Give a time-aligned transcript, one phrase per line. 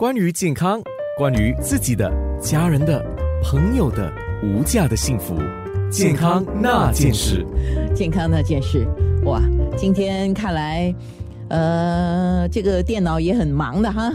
[0.00, 0.80] 关于健康，
[1.18, 2.10] 关于自己的、
[2.40, 3.04] 家人的、
[3.44, 4.10] 朋友的
[4.42, 5.36] 无价的幸福，
[5.90, 7.46] 健康那件事。
[7.94, 8.88] 健康那件事，
[9.26, 9.42] 哇，
[9.76, 10.94] 今天看来，
[11.50, 14.10] 呃，这个电脑也很忙的哈。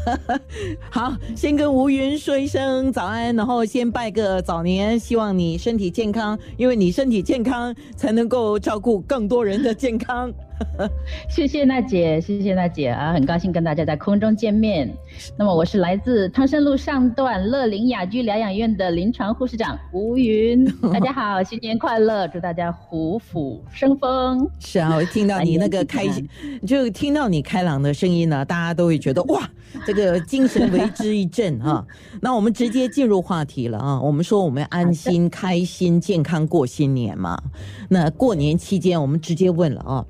[0.88, 10.32] 好，先跟吴云说一声早安，然后先拜个早年，希望你身体健康，因为你身体健康才能够照顾更多人的健康。
[11.28, 14.92] 谢谢娜姐，谢谢娜姐啊，很高兴跟大家在空中见面。
[15.36, 24.48] 那么我是来自汤山路上段乐龄雅居疗养院的临床护士长吴云， 大家好，新年快乐，祝大家虎虎生风。
[24.60, 26.28] 是啊，我听到你那个开心，
[26.66, 29.48] 就听到你开朗的声音呢，大家都会觉得哇，
[29.84, 31.84] 这个精神为之一振啊。
[32.22, 37.40] 那我们直接进入话题了啊，我们说我们安心、开心、健康过新年嘛。
[37.88, 40.04] 那过年期间，我们直接问了啊。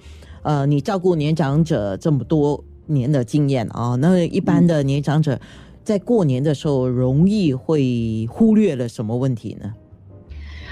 [0.45, 5.41] 呃，你照顾年长者这么多年的经验啊，那一般的年长者
[5.83, 9.75] 在过年的时候容易会忽略了什么问题呢？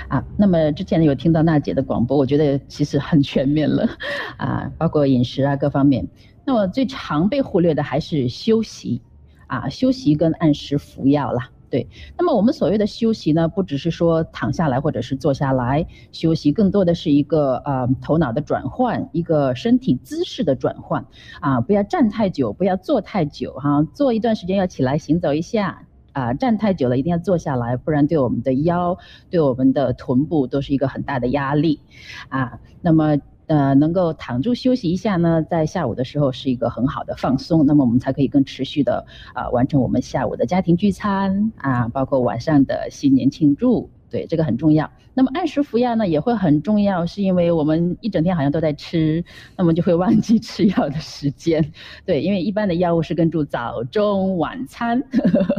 [0.08, 3.88] 啊，那么之前有听到娜姐的广播，我觉得其实很全面了
[4.36, 6.06] 啊，包括饮食啊各方面。
[6.44, 9.00] 那么最常被忽略的还是休息
[9.46, 11.48] 啊，休息跟按时服药啦。
[11.72, 21.06] 对，那么我们所谓的休息呢，不只是说躺下来或者是坐下来休息，更多的是一个呃头脑的转换，一个身体姿势的转换
[21.40, 28.98] 啊，不要站太久，不要坐太久哈，坐一段时间要起来行走一下啊，站太久了一定要坐下来，不然对我们的腰、
[29.30, 31.80] 对我们的臀部都是一个很大的压力
[32.28, 32.60] 啊。
[32.82, 33.16] 那么。
[33.52, 43.90] 呃，能够躺住休息一下呢，在下午的时候是一个很好的放松，那么我们才可以更持续的啊完成我们下午的家庭聚餐啊，包括晚上的新年庆祝。
[44.12, 44.88] 对，这个很重要。
[45.14, 49.24] 那么按时服药呢，也会很重要，是因为我们一整天好像都在吃，
[49.56, 51.72] 那么就会忘记吃药的时间。
[52.04, 55.02] 对，因为一般的药物是跟住早中晚餐。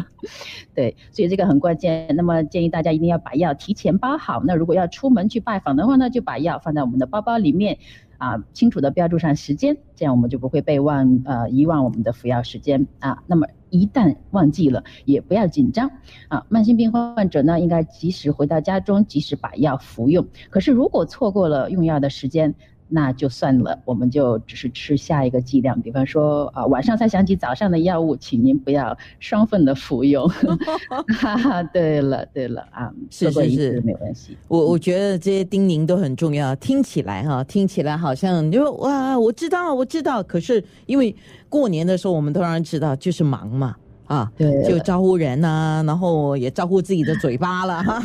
[0.76, 2.16] 对，所以这个很关键。
[2.16, 4.42] 那么建议大家一定要把药提前包好。
[4.46, 7.80] 那如果要出门去拜访的话呢，就把药放在我们的包包里面。
[8.20, 13.22] 啊，清楚的标注上时间，这样我们就不会被忘呃遗忘我们的服药时间啊。
[13.28, 15.90] 那么一旦忘记了，也不要紧张
[16.28, 16.46] 啊。
[16.48, 20.26] 慢性病患者呢，应该及时回到家中，及时把药服用。
[20.52, 22.54] 可是如果错过了用药的时间，
[22.96, 25.82] 那就算了，我们就只是吃下一个剂量。
[25.82, 30.30] 比方说啊，晚上才想起早上的药物，请您不要双份的服用。
[31.18, 34.38] 哈哈，对了对了啊，是是是，没关系。
[34.48, 40.22] 我我觉得这些叮咛都很重要，听起来哈，听起来好像就哇，我知道我知道。
[40.22, 41.16] 可是因为
[41.50, 48.04] 过年的时候，我们当然知道就是忙嘛啊，对，就招呼人呐，然后也招呼自己的嘴巴了哈，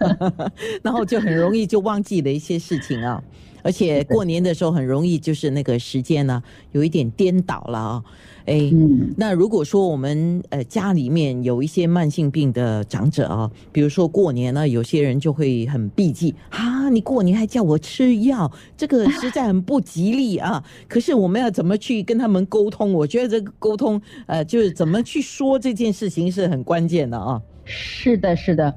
[0.84, 3.22] 然后就很容易就忘记了一些事情啊。
[3.66, 6.40] 而且过年的时候很容易就是那个时间呢
[6.70, 8.04] 有一点颠倒了啊，
[8.44, 8.70] 哎，
[9.16, 20.62] 那如果说我们呃家里面有一些慢性病的长者啊，比如说过年呢，有些人就会很避忌啊，你过年还叫我吃药，这个实在很不吉利啊。
[20.86, 22.92] 可是我们要怎么去跟他们沟通？
[22.92, 27.42] 我觉得这个沟通呃，就是怎么去说这件事情是很关键的啊。
[27.64, 28.72] 是的，是的。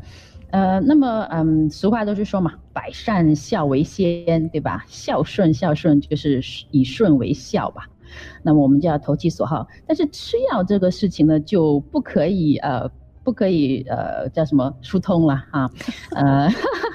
[0.51, 4.83] 呃，那么，嗯，俗话都是说嘛，百善孝为先，对吧？
[4.87, 7.87] 孝顺，孝顺就是以顺为孝吧。
[8.41, 12.89] 那么我们就要投其所好，但是吃药这个事情呢，就不可以呃。
[13.21, 15.69] 不可以呃叫什么疏通了哈，
[16.15, 16.49] 呃，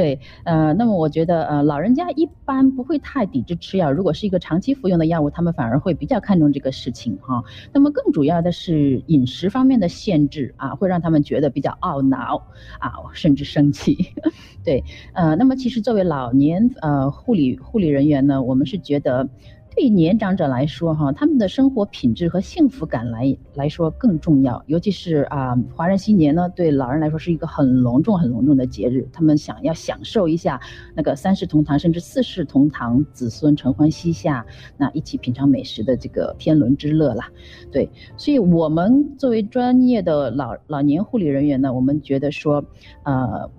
[0.00, 7.44] 对呃，那么我觉得呃老人家一般不会太抵制吃药，如果是一个长期服用的药物，他们反而会比较看重这个事情哈。
[7.70, 12.46] 那么更主要的是饮食方面的限制啊，会让他们觉得比较懊恼
[12.78, 14.14] 啊，甚至生气。
[14.64, 19.28] 对，呃，那么其实作为老年呃护理护理人员呢，我们是觉得。
[19.74, 24.62] 对年长者来说，哈，他们的生活品质和幸福感来来说更重要。
[24.66, 29.08] 尤其是啊，华人新年呢，对老人来说是一个很隆重、很隆重的节日。
[29.12, 30.60] 他们想要享受一下
[30.94, 34.44] 那个三世同堂，甚至四世同堂，子孙承欢膝下，
[34.76, 37.28] 那一起品尝美食的这个天伦之乐啦。
[37.70, 42.64] 对，所以我们作为专业的老老年护理人员呢，我们觉得说，
[43.04, 43.50] 呃。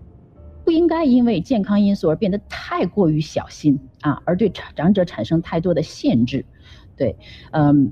[0.63, 6.45] 不应该因为健康因素而变得太过于小心啊，而对长长者产生太多的限制。
[6.95, 7.17] 对，
[7.51, 7.91] 嗯，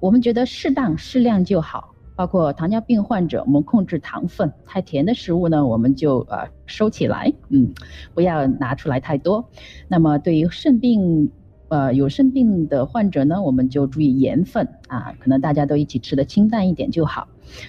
[0.00, 1.94] 我们觉得适当适量就好。
[2.16, 7.74] 包括糖尿病患者，我们控制糖分，太甜的食物呢，我们就呃收起来，嗯，
[8.14, 9.50] 不要拿出来太多。
[9.88, 11.30] 那么对于肾病。
[11.74, 17.26] 呃，有肾病的患者呢，我们就注意盐分啊，可能大家都一起吃的清淡一点就好。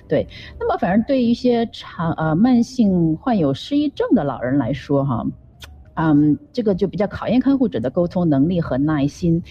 [0.07, 0.28] 对，
[0.60, 5.25] 那么反而对于一些长呃慢性患有失忆症的老人来说，哈，
[5.96, 9.42] 嗯，这个就比较考验看护者的沟通能力和耐心。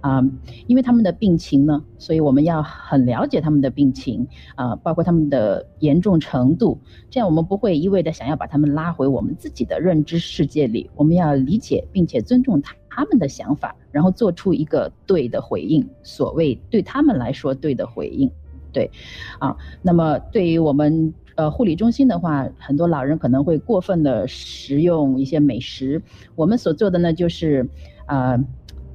[0.00, 0.22] 啊，
[0.66, 6.80] 因为他们的病情呢，所以我们要很了解他们的病情啊，包括他们的严重程度，
[7.10, 18.30] 这样我们不会一味的想要把他们拉回我们自己的认知世界里，我们要理解并且尊重他他们的想法，然后做出一个对的回应，所谓对他们来说对的回应，
[18.74, 18.90] 对，
[19.38, 26.02] 啊，那么对于我们呃护理中心的话，很多老人可能会过分的食用一些美食，
[26.36, 27.66] 我们所做的呢就是
[28.06, 28.38] 呃。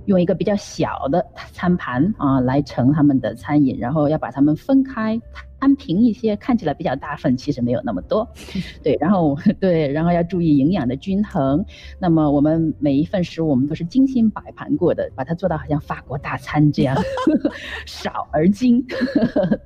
[0.08, 5.20] 用一个比较小的餐盘啊来盛他们的餐饮，然后要把他们分开
[5.66, 8.28] 摊平一些，看起来比较大份，其实没有那么多。
[8.84, 11.66] 对，然后 对，然后要注意营养的均衡。
[12.00, 16.96] 那么我们每一份食物我们都是精心摆盘过的，把它做到好像法国大餐这样，
[17.88, 18.86] 少而精。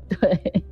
[0.08, 0.64] 对，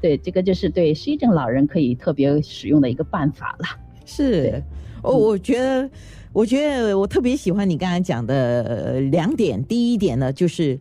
[0.00, 3.66] 对，这个就是对失智症老人可以特别使用的一个办法了。
[4.06, 4.62] 是，
[5.02, 5.90] 我我觉得。
[6.30, 9.64] 我觉得我特别喜欢你刚才讲的两点。
[9.64, 10.78] 第一点呢，就是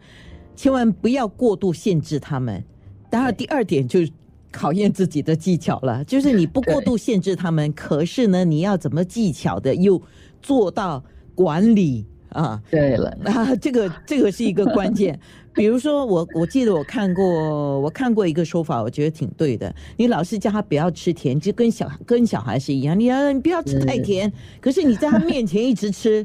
[0.57, 2.61] 千万不要过度限制他们；
[3.09, 4.11] 当然，第二点就是
[4.51, 10.01] 考验自己的技巧了，就是你不过度限制他们，可是呢，你要怎么技巧的又
[10.41, 11.03] 做到
[11.35, 12.61] 管理啊？
[12.69, 15.19] 对了，啊，这个这个是一个关键。
[15.53, 19.73] 比如说，我我记得我看过，我看过一个说法，我觉得挺对的。
[19.95, 24.31] 你老是叫他不要吃甜，就跟小跟小孩是一样，你要你不要吃太甜。
[24.61, 26.23] 可是你在他面前一直吃，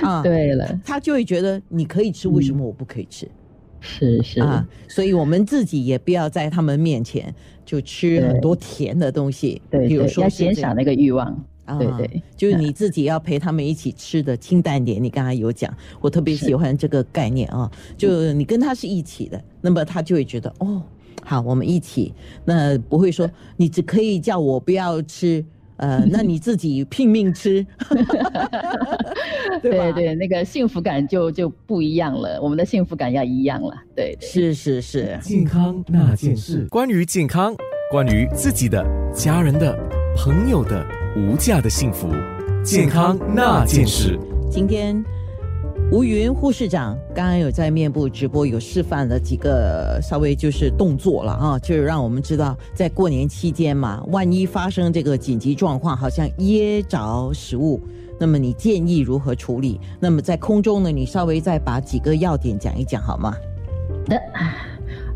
[0.00, 3.28] 啊，对了，他就会觉得你可以吃，为什么我不可以吃？
[3.82, 4.40] 是是。
[4.40, 7.34] 啊，所以我们自己也不要在他们面前
[7.66, 11.44] 就吃很多甜的东西，对，比如说要减少那个欲望。
[11.78, 15.02] 对对，就是你自己要陪他们一起吃的清淡点。
[15.02, 20.82] 你刚才有讲，我特别喜欢这个概念啊，就你跟他是一起的，那么他就会觉得哦，
[21.24, 22.12] 好，我们一起，
[22.44, 25.42] 那不会说你只可以叫我不要吃，
[25.82, 27.66] 呃，那你自己拼命吃，
[29.60, 37.54] 对对，那个幸福感就就不一样了，我们的幸福感要一样了，对，是是是，健康那件事，关于健康，
[37.90, 38.82] 关于自己的、
[39.12, 39.76] 家人的、
[40.16, 40.82] 朋友的。
[41.14, 42.08] 无价的幸福，
[42.64, 44.18] 健康那件事。
[44.50, 45.04] 今天
[45.92, 57.78] 吴云护士长刚刚有在面部直播，有示范了几个稍微就是动作了啊，就是让我们知道在过年期间嘛，万一发生这个紧急状况，好像噎着食物，
[58.18, 59.78] 那么你建议如何处理？
[60.00, 63.36] 那么在空中呢，你稍微再把几个要点讲一讲好吗？
[64.06, 64.18] 的。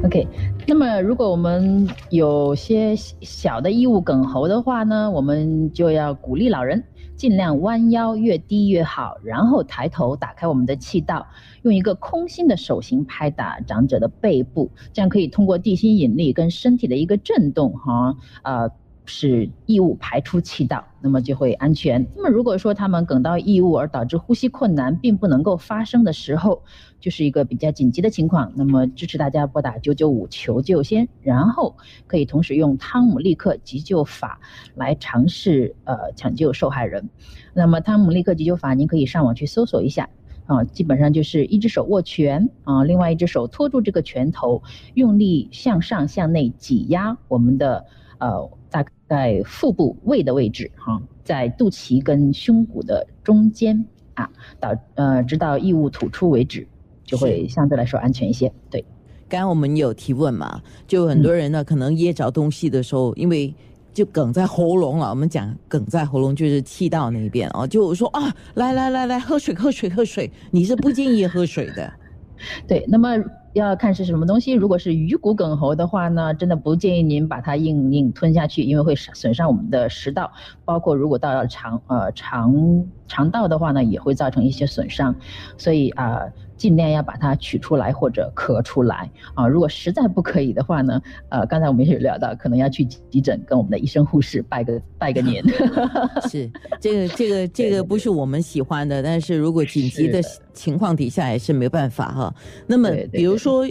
[0.04, 0.28] OK，
[0.66, 6.84] 那么如果我们有些小的异物梗喉的话呢，我们就要鼓励老人
[7.16, 11.26] 尽量弯腰，越低越好，然后抬头打开我们的气道，
[11.62, 18.70] 用一个空心的手型拍打长者的背部，这样可以通过地心引力跟身体的一个震动，哈，呃。
[19.06, 22.04] 使异物排出气道，那么就会安全。
[22.14, 26.62] 那么如果说他们梗到异物而导致呼吸困难，并不能够发声的时候，
[27.00, 28.52] 就是一个比较紧急的情况。
[28.54, 31.76] 那么支持大家拨打九九五求救先，然后
[32.06, 34.40] 可以同时用汤姆利克急救法
[34.74, 37.08] 来尝试呃抢救受害人。
[37.54, 40.08] 那么汤姆利克急救法，您可以上网去搜索一下
[40.46, 44.62] 啊，基本上就是一只手握拳啊，另外一只手托住这个拳头，
[44.94, 47.84] 用力向上向内挤压我们的
[48.18, 48.50] 呃。
[48.68, 53.82] 大概腹部胃的位置，哈，在肚脐跟胸骨的中间
[54.12, 54.28] 啊，
[54.60, 56.66] 到呃，直到异物吐出为止，
[57.02, 58.52] 就会相对来说安全一些。
[58.68, 58.84] 对，
[59.30, 63.54] 刚刚我们有提问嘛，就很多人呢，可能噎着东西的时候，因为
[63.94, 65.08] 就梗在喉咙了。
[65.08, 71.90] 我们讲梗在喉咙就是气道那边哦，就说啊，来来来来，喝水喝水喝水，你是不建议喝水的。
[72.68, 73.16] 对，那么。
[73.58, 80.30] 要看是什么东西，如果是鱼骨梗喉的话呢，真的不建议您把它硬硬吞下去，因为会损伤我们的食道，
[80.64, 85.14] 包括如果到了肠呃肠肠道的话呢，也会造成一些损伤，
[85.56, 86.20] 所以啊。
[86.56, 89.46] 尽量要把它取出来或者咳出来啊！
[89.46, 95.44] 如果实在不可以的话呢，呃，刚才我们也有聊到，可能要去急诊跟我们的医生护士拜个拜个年。
[96.28, 100.20] 是这个这个这个不是我们喜欢的，但是如果紧急的
[100.54, 102.34] 情况底下也是没办法哈。
[102.66, 103.68] 那么比如说，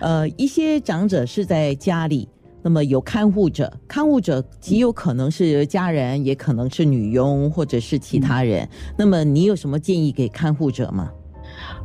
[0.00, 2.28] 呃，一些长者是在家里，
[2.62, 8.68] 那么有看护者，看护者极有可能是家人，也可能是女佣或者是其他人。
[8.96, 11.10] 那么你有什么建议给看护者吗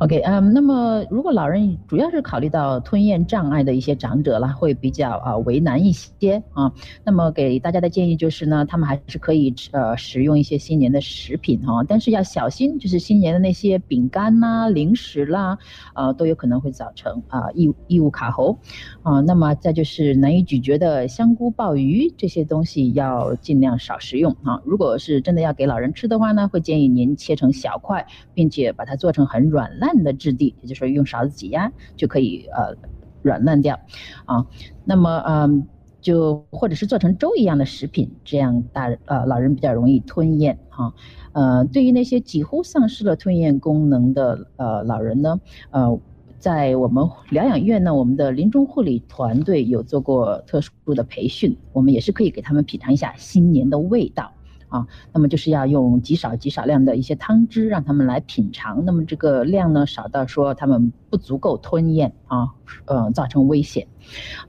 [0.03, 6.69] ？OK，嗯，那么如果老人主要是考虑到吞咽障碍的一些长者啦，会比较啊为难一些啊。
[7.05, 15.57] 那么给大家的建议就是呢，他们还是可以呃食用一些新年的食品哈，但是要小心，就是新年的那些饼干呐、零食啦，
[15.95, 18.59] 呃都有可能会造成啊异异物卡喉
[19.03, 19.21] 啊。
[19.21, 24.59] 那么再就是难以咀嚼的香菇、鲍鱼这些东西要尽量少食用啊。
[24.65, 29.92] 如果是真的要给老人吃的话呢，会建议您切成小块，并且把它做成很软烂。
[29.93, 32.75] 嫩的质地，也就是说用勺子挤压就可以呃
[33.21, 33.79] 软烂掉，
[34.25, 34.45] 啊，
[34.85, 35.67] 那么嗯。
[36.03, 40.93] 就或者是做成粥一样的食品，这样大呃老人比较容易吞咽哈。
[41.31, 45.39] 呃，对于那些几乎丧失了吞咽功能的呃老人呢，
[45.71, 45.97] 呃，
[46.39, 54.29] 在我们疗养院呢，我们的临终护理团队有做过特殊的培训，我们也是可以给他们品尝一下新年的味道。
[54.73, 62.49] 啊，那么就是要用极少极少量的一些汤汁让他们来品尝，那么这个量呢少到说他们不足够吞咽啊，
[62.85, 63.87] 呃造成危险，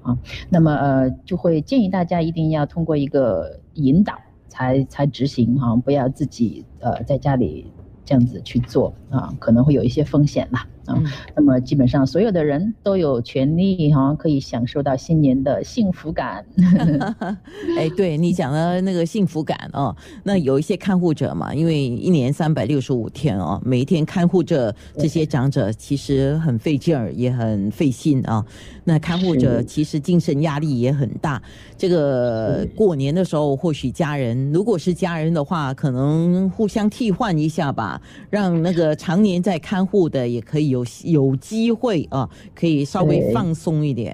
[0.00, 0.16] 啊，
[0.48, 4.14] 那么呃就会建议大家一定要通过一个引导
[4.48, 7.70] 才才执行哈，不要自己呃在家里
[8.02, 10.66] 这样子去做啊，可能会有一些风险啦。
[10.86, 11.02] 啊，
[11.34, 16.44] 那么基本上所有的人都有权利哈，可以享受到新年的幸福感。
[17.78, 28.44] 哎，对你讲的那个幸福感哦，那有一些看护者嘛，因为一年三百六十五天哦，每一天看护着这些长者，其实很费劲儿，也很费心啊。
[28.84, 31.40] 那看护者其实精神压力也很大。
[31.78, 40.73] 这个过年的时候，或许家人如果是家人的话，可能互相替换一下吧，让那个常年在看护的也可以。
[40.74, 44.12] 有有机会啊，可以稍微放松一点。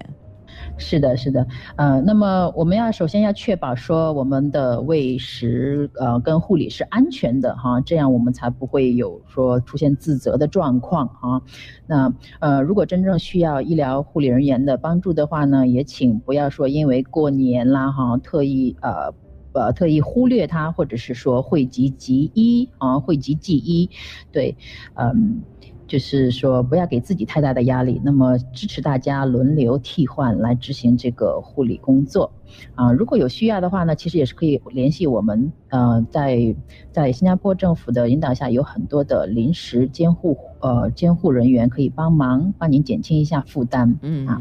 [0.77, 11.41] 是的，是的，呃，那么我们要首先要确保说我们的喂食呃跟护理是安全的哈，这样我们才不会有说出现自责的状况啊。
[11.87, 19.13] 那呃，如果真正需要医疗护理人员的帮助的话呢，也请不要说因为过年啦哈，特意呃
[19.53, 23.89] 呃特意忽略它，或者是说讳疾忌医啊，讳疾忌医，
[24.33, 24.57] 对，
[24.95, 25.43] 嗯。
[25.91, 32.31] 就是说，不要给自己太大的压力，那么支持大家轮流替换来执行这个护理工作，
[32.77, 36.55] 啊，如果有需要的话呢，其实也是可以联系我们，呃，在
[36.93, 44.41] 在新加坡政府的引导下，有很多的临时监护呃监护人员可以帮忙，帮您减轻一下负担，嗯啊，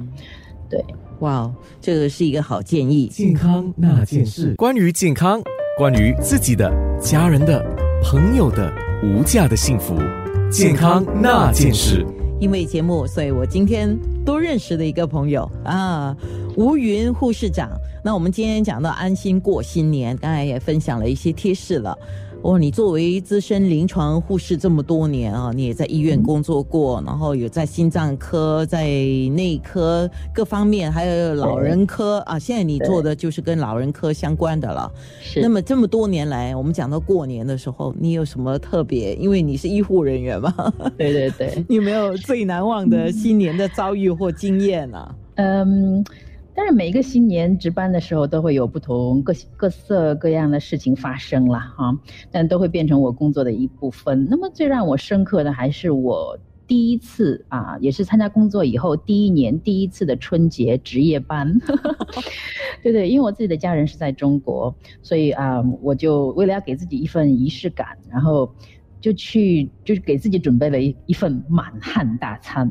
[0.70, 0.86] 对，
[1.22, 1.52] 哇，
[1.82, 3.08] 这个是一个好建议。
[3.08, 5.42] 健康那件事，关于健康，
[5.80, 7.66] 关于自己的、家人的、
[8.04, 8.72] 朋友的
[9.04, 9.96] 无价的幸福。
[10.52, 12.04] 健康那件事，
[12.40, 16.16] 因为节目，所以我今天多认识了一个朋友啊，
[16.58, 17.70] 吴云护士长。
[18.04, 21.96] 那我们今天讲到安心过新年，刚才也分享了一些贴士了。
[22.42, 32.40] 哦，你作为资深临床护士这么多年啊，你也在医院工作过，然后有在心脏科、在内科各方面，还有老人科啊。
[32.40, 34.90] 现在你做的就是跟老人科相关的了。
[35.22, 35.42] 是。
[35.42, 39.14] 那么这么多年来，我们讲到过年的时候，你有什么特别？
[39.16, 40.54] 因为你是医护人员嘛。
[40.98, 41.64] 对对对。
[41.68, 45.16] 你有没有最难忘的新年的遭遇或经验呢？
[45.36, 46.04] 嗯。
[46.60, 51.98] 但是每一个新年值班的时候，都会有不同各各色各样的事情发生了哈，
[52.30, 54.28] 但都会变成我工作的一部分。
[54.30, 56.38] 那么最让我深刻的还是我
[56.68, 61.58] 第一次啊，也是参加工作以后第一年第一次的春节值夜班。
[62.84, 68.54] 对对，因为我自己的家人是在中国，所以啊，我就为了要给自己一份仪式感，然后
[69.00, 72.70] 就去就是给自己准备了一一份满汉大餐。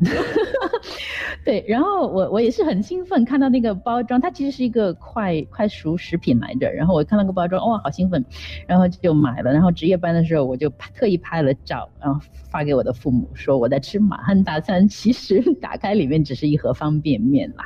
[1.45, 6.71] 对，然后我我也是很兴奋，看到那个包装，它其实是一个快快熟食品来着。
[6.71, 8.23] 然后我看到个包装，哇，好兴奋，
[8.67, 9.51] 然后就买了。
[9.51, 12.19] 然后值夜班的时候，我就特意拍了照，然后
[12.51, 14.87] 发给我的父母，说我在吃满汉大餐。
[14.89, 17.65] 其实打开里面只是一盒方便面啦。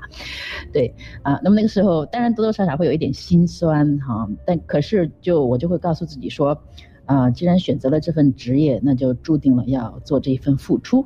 [0.72, 6.58] 对啊，那么那个时候当然多多少少会有一点心酸哈，但可是就我就会告诉自己说，
[7.06, 11.06] 啊，既然选择了这份职业，那就注定了要做这一份付出。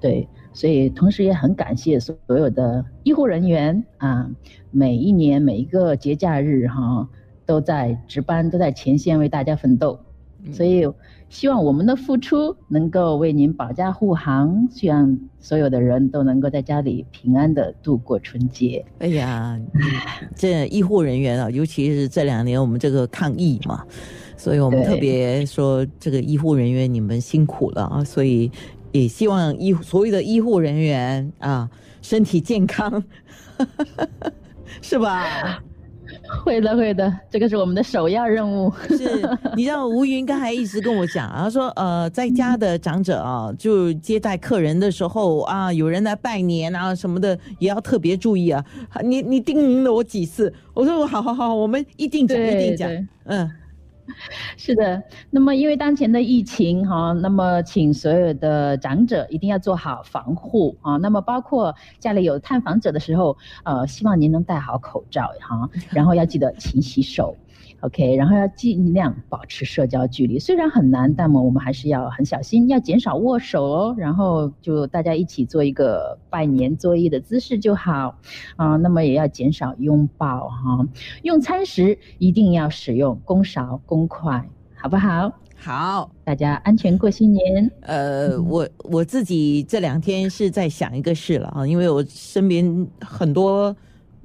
[0.00, 0.28] 对。
[0.56, 4.26] 所以，同时也很感谢所有的医护人员啊，
[4.70, 7.06] 每一年每一个节假日哈，
[7.44, 10.00] 都在值班，都在前线为大家奋斗。
[10.52, 10.88] 所以，
[11.28, 18.82] 希望我们的付出能够为您保驾护航，希望所有的人都能够在家里平安的度过春节。
[19.00, 19.60] 哎呀，
[20.34, 23.84] 这医护人员啊，尤其是这两年我们这个抗疫嘛，
[24.38, 28.50] 所以我们特别说这个医护人员你们辛苦了啊，所以。
[29.02, 31.68] 也希望医所有的医护人员啊
[32.00, 33.02] 身体健康，
[34.80, 35.60] 是吧？
[36.44, 38.72] 会的，会的，这个是我们的首要任务。
[38.88, 48.64] 是，你知道吴云刚才一直跟我讲，他说呃，在家的长者啊，就接待客人的时候啊，有人来拜年啊什么的，也要特别注意啊。
[49.02, 52.90] 你你叮咛了我几次，我说我好好好，我们一定讲，一定讲，
[53.24, 53.50] 嗯。
[54.56, 60.96] 是的，那么因为当前的疫情哈，那么请所有的长者一定要做好防护啊。
[60.96, 67.36] 那么包括家里有探访者的时候，呃，希望您能戴好口罩哈，然后要记得勤洗手
[67.80, 73.94] OK，然后要尽量保持社交距离，虽然很难，但我们还是要很小心，要减少握手哦。
[73.98, 78.18] 然后就大家一起做一个拜年作揖的姿势就好
[78.56, 78.76] 啊。
[78.76, 80.88] 那么也要减少拥抱哈。
[81.22, 84.42] 用餐时一定要使用公勺公筷，
[84.74, 85.32] 好不好？
[85.58, 87.70] 好，大家安全过新年。
[87.80, 93.74] 呃，我我自己这两天是在想一个事了啊，因为我身边很多，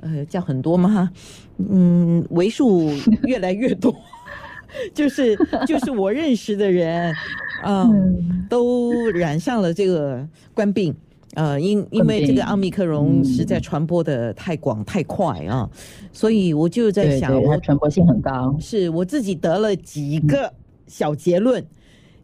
[0.02, 1.10] 呃，叫很多吗？
[1.58, 2.92] 嗯，为数
[3.24, 3.96] 越来越多，
[4.94, 7.16] 就是就是我认识的人，
[7.66, 10.94] 嗯，都染上了这个冠病。
[11.36, 15.70] 呃，因因为这个奥密克戎实在传播的太广太快啊，
[16.12, 20.54] 所以我就在想，它传播性很高，是我自己得了几个。
[20.88, 21.66] 小结论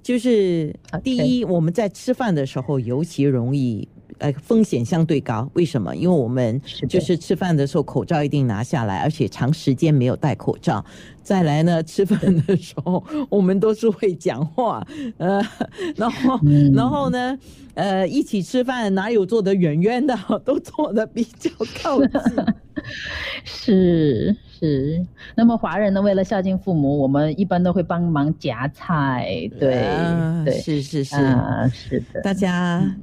[0.04, 3.88] 就是：第一，我们在吃饭的时候尤其容易，
[4.20, 5.50] 呃，风险相对高。
[5.54, 5.96] 为什么？
[5.96, 10.84] 因为我们就是吃饭的时候口罩一定拿下来，而且长时间没有戴口罩。
[11.24, 14.86] 再来呢，吃饭的时候我们都是会讲话，
[15.18, 15.42] 呃，
[15.96, 16.40] 然后
[16.74, 17.38] 然后呢，
[17.74, 21.50] 呃，一起吃饭哪有坐得远远的， 都坐得比较
[21.82, 22.22] 靠近。
[23.44, 24.36] 是。
[24.60, 25.06] 是，
[25.36, 26.02] 那么华人呢？
[26.02, 29.48] 为了孝敬父母，我们一般都会帮忙夹菜。
[29.60, 29.88] 对，
[30.44, 31.16] 对，是是是，
[31.72, 32.22] 是的。
[32.24, 32.96] 大家，嗯，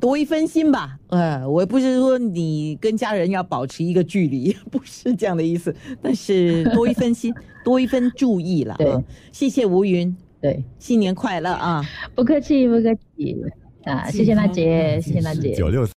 [0.00, 0.98] 多一分心吧。
[1.08, 5.74] 呃，我不是说你跟家人要保持一个距离， 不是这样的意思。
[6.02, 7.32] 但是多一分心，
[7.64, 8.74] 多一分注意了。
[8.78, 8.94] 对，
[9.32, 10.14] 谢谢吴云。
[10.40, 11.82] 对，新年快乐啊！
[12.14, 13.36] 不客气，不客气。
[13.84, 15.54] 啊，谢谢娜姐，谢谢娜姐。
[15.54, 15.86] 九六。